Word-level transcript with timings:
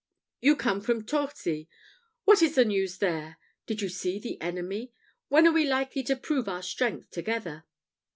You 0.39 0.55
come 0.55 0.81
from 0.81 1.05
Torcy. 1.05 1.69
What 2.25 2.41
is 2.41 2.55
the 2.55 2.65
news 2.65 2.97
there? 2.97 3.37
Did 3.67 3.83
you 3.83 3.89
see 3.89 4.17
the 4.17 4.41
enemy? 4.41 4.93
When 5.27 5.45
are 5.45 5.51
we 5.53 5.63
likely 5.63 6.01
to 6.05 6.15
prove 6.15 6.49
our 6.49 6.63
strength 6.63 7.11
together?" 7.11 7.65